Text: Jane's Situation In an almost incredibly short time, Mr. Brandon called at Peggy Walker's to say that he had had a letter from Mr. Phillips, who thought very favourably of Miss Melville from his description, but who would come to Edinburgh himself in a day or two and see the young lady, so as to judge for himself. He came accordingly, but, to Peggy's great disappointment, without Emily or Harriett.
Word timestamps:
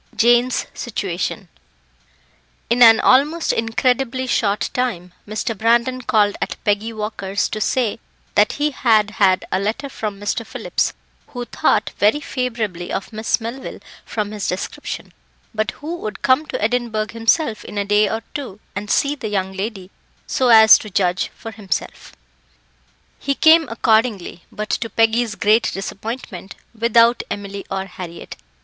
Jane's 0.15 0.65
Situation 0.73 1.47
In 2.71 2.81
an 2.81 2.99
almost 2.99 3.53
incredibly 3.53 4.25
short 4.25 4.71
time, 4.73 5.13
Mr. 5.27 5.55
Brandon 5.55 6.01
called 6.01 6.35
at 6.41 6.55
Peggy 6.63 6.91
Walker's 6.91 7.47
to 7.49 7.61
say 7.61 7.99
that 8.33 8.53
he 8.53 8.71
had 8.71 9.11
had 9.11 9.45
a 9.51 9.59
letter 9.59 9.89
from 9.89 10.19
Mr. 10.19 10.43
Phillips, 10.43 10.93
who 11.27 11.45
thought 11.45 11.91
very 11.99 12.19
favourably 12.19 12.91
of 12.91 13.13
Miss 13.13 13.39
Melville 13.39 13.77
from 14.03 14.31
his 14.31 14.47
description, 14.47 15.13
but 15.53 15.69
who 15.69 15.97
would 15.97 16.23
come 16.23 16.47
to 16.47 16.59
Edinburgh 16.59 17.09
himself 17.11 17.63
in 17.63 17.77
a 17.77 17.85
day 17.85 18.09
or 18.09 18.23
two 18.33 18.59
and 18.75 18.89
see 18.89 19.13
the 19.13 19.27
young 19.29 19.53
lady, 19.53 19.91
so 20.25 20.47
as 20.47 20.79
to 20.79 20.89
judge 20.89 21.29
for 21.35 21.51
himself. 21.51 22.13
He 23.19 23.35
came 23.35 23.69
accordingly, 23.69 24.45
but, 24.51 24.71
to 24.71 24.89
Peggy's 24.89 25.35
great 25.35 25.69
disappointment, 25.71 26.55
without 26.73 27.21
Emily 27.29 27.67
or 27.69 27.85
Harriett. 27.85 28.35